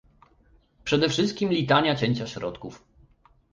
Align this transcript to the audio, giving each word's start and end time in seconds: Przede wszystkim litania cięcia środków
Przede 0.83 1.09
wszystkim 1.09 1.49
litania 1.49 1.95
cięcia 1.95 2.27
środków 2.27 2.85